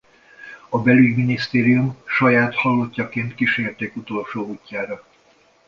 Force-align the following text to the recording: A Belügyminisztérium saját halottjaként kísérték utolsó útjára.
A 0.69 0.79
Belügyminisztérium 0.81 1.97
saját 2.05 2.55
halottjaként 2.55 3.35
kísérték 3.35 3.95
utolsó 3.95 4.45
útjára. 4.47 5.05